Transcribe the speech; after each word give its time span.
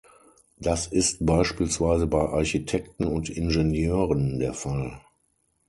Das 0.57 0.87
ist 0.87 1.27
beispielsweise 1.27 2.07
bei 2.07 2.21
Architekten 2.27 3.05
und 3.05 3.29
Ingenieuren 3.29 4.39
der 4.39 4.55
Fall. 4.55 4.99